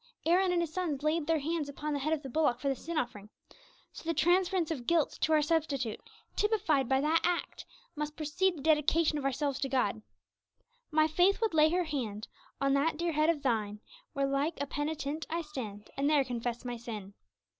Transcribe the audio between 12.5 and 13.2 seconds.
On that dear